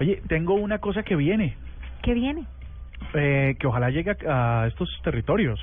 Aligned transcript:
Oye, 0.00 0.22
tengo 0.28 0.54
una 0.54 0.78
cosa 0.78 1.02
que 1.02 1.16
viene, 1.16 1.56
¿Qué 2.02 2.14
viene? 2.14 2.44
eh, 3.14 3.54
que 3.58 3.66
ojalá 3.66 3.90
llegue 3.90 4.12
a, 4.28 4.62
a 4.62 4.66
estos 4.66 4.88
territorios. 5.02 5.60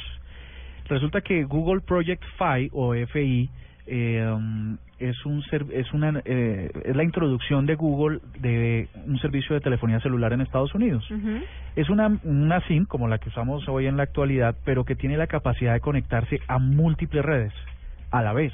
Resulta 0.87 1.21
que 1.21 1.43
Google 1.45 1.81
Project 1.81 2.23
Fi 2.37 2.69
o 2.71 2.93
FI 2.93 3.49
eh, 3.87 4.27
um, 4.33 4.77
es 4.99 5.25
un 5.25 5.41
ser- 5.43 5.65
es 5.71 5.91
una 5.93 6.21
eh, 6.25 6.69
es 6.85 6.95
la 6.95 7.03
introducción 7.03 7.65
de 7.65 7.75
Google 7.75 8.19
de 8.39 8.87
un 9.05 9.17
servicio 9.19 9.53
de 9.55 9.61
telefonía 9.61 9.99
celular 9.99 10.33
en 10.33 10.41
Estados 10.41 10.73
Unidos. 10.75 11.09
Ujú. 11.11 11.39
Es 11.75 11.89
una, 11.89 12.19
una 12.23 12.61
SIM 12.67 12.85
como 12.85 13.07
la 13.07 13.17
que 13.17 13.29
usamos 13.29 13.67
hoy 13.67 13.87
en 13.87 13.97
la 13.97 14.03
actualidad, 14.03 14.55
pero 14.63 14.85
que 14.85 14.95
tiene 14.95 15.17
la 15.17 15.27
capacidad 15.27 15.73
de 15.73 15.81
conectarse 15.81 16.39
a 16.47 16.57
múltiples 16.59 17.23
redes 17.25 17.53
a 18.11 18.21
la 18.21 18.33
vez. 18.33 18.53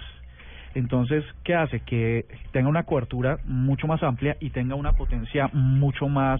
Entonces, 0.75 1.23
¿qué 1.43 1.55
hace? 1.55 1.81
Que 1.81 2.25
tenga 2.51 2.69
una 2.69 2.83
cobertura 2.83 3.39
mucho 3.45 3.87
más 3.87 4.01
amplia 4.03 4.37
y 4.39 4.49
tenga 4.49 4.75
una 4.75 4.93
potencia 4.93 5.49
mucho 5.53 6.07
más 6.07 6.39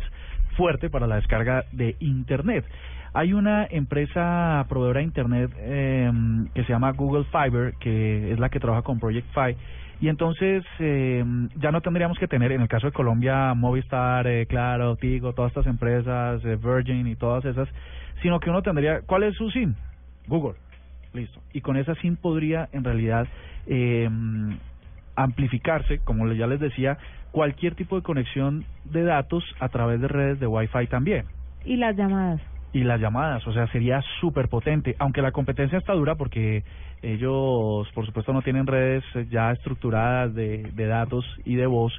fuerte 0.56 0.90
para 0.90 1.08
la 1.08 1.16
descarga 1.16 1.66
de 1.72 1.96
Internet. 2.00 2.66
Hay 3.14 3.34
una 3.34 3.68
empresa 3.70 4.66
proveedora 4.70 5.00
de 5.00 5.06
Internet 5.06 5.52
eh, 5.58 6.12
que 6.54 6.64
se 6.64 6.72
llama 6.72 6.92
Google 6.92 7.26
Fiber, 7.26 7.74
que 7.80 8.32
es 8.32 8.40
la 8.40 8.50
que 8.50 8.60
trabaja 8.60 8.84
con 8.84 9.00
Project 9.00 9.28
Fi, 9.34 9.58
y 10.02 10.10
entonces 10.10 10.64
eh, 10.80 11.24
ya 11.58 11.72
no 11.72 11.82
tendríamos 11.82 12.18
que 12.18 12.28
tener, 12.28 12.52
en 12.52 12.62
el 12.62 12.68
caso 12.68 12.88
de 12.88 12.92
Colombia, 12.92 13.54
Movistar, 13.54 14.26
eh, 14.26 14.48
Claro, 14.48 14.96
Tigo, 14.96 15.34
todas 15.34 15.52
estas 15.52 15.68
empresas, 15.68 16.44
eh, 16.44 16.56
Virgin 16.56 17.06
y 17.06 17.16
todas 17.16 17.46
esas, 17.46 17.70
sino 18.24 18.40
que 18.40 18.50
uno 18.50 18.64
tendría, 18.64 19.02
¿cuál 19.02 19.24
es 19.24 19.36
su 19.36 19.52
SIM? 19.52 19.76
Google. 20.28 20.56
Listo. 21.14 21.42
Y 21.54 21.62
con 21.62 21.78
esa 21.78 21.96
SIM 21.96 22.16
podría 22.16 22.70
en 22.72 22.84
realidad 22.84 23.28
eh, 23.68 24.10
amplificarse, 25.16 26.00
como 26.00 26.32
ya 26.32 26.48
les 26.48 26.60
decía, 26.60 26.98
cualquier 27.32 27.76
tipo 27.76 27.96
de 27.96 28.02
conexión 28.02 28.66
de 28.86 29.04
datos 29.04 29.44
a 29.60 29.70
través 29.70 30.00
de 30.02 30.08
redes 30.08 30.40
de 30.40 30.48
Wi-Fi 30.48 30.88
también. 30.88 31.26
Y 31.66 31.78
las 31.78 31.96
llamadas. 31.96 32.42
Y 32.74 32.84
las 32.84 33.02
llamadas, 33.02 33.46
o 33.48 33.54
sea, 33.54 33.68
sería 33.68 34.02
súper 34.22 34.48
potente, 34.48 34.96
aunque 34.98 35.22
la 35.22 35.34
competencia 35.34 35.78
está 35.78 35.94
dura 35.94 36.16
porque 36.16 36.64
ellos, 37.02 37.90
por 37.94 38.06
supuesto, 38.06 38.32
no 38.32 38.42
tienen 38.42 38.66
redes 38.66 39.04
ya 39.30 39.52
estructuradas 39.52 40.34
de, 40.34 40.72
de 40.74 40.86
datos 40.88 41.26
y 41.44 41.56
de 41.56 41.66
voz, 41.66 41.92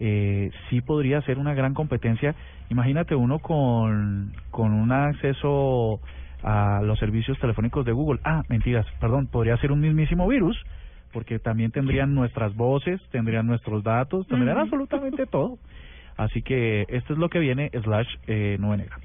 eh, 0.00 0.50
sí 0.68 0.80
podría 0.80 1.22
ser 1.22 1.38
una 1.38 1.54
gran 1.54 1.74
competencia. 1.74 2.34
Imagínate 2.68 3.14
uno 3.14 3.38
con, 3.38 4.32
con 4.50 4.72
un 4.72 4.92
acceso 4.92 6.00
a 6.42 6.80
los 6.82 6.98
servicios 6.98 7.38
telefónicos 7.38 7.84
de 7.84 7.92
Google. 7.92 8.20
Ah, 8.24 8.42
mentiras, 8.48 8.86
perdón, 9.00 9.26
podría 9.26 9.56
ser 9.56 9.72
un 9.72 9.80
mismísimo 9.80 10.26
virus, 10.28 10.56
porque 11.12 11.38
también 11.38 11.70
tendrían 11.70 12.14
nuestras 12.14 12.54
voces, 12.54 13.00
tendrían 13.10 13.46
nuestros 13.46 13.82
datos, 13.82 14.26
tendrían 14.26 14.58
absolutamente 14.58 15.26
todo. 15.26 15.58
Así 16.16 16.42
que 16.42 16.84
esto 16.88 17.12
es 17.12 17.18
lo 17.18 17.28
que 17.28 17.38
viene, 17.38 17.70
slash 17.82 18.08
eh, 18.26 18.56
nube 18.58 18.78
negra. 18.78 18.98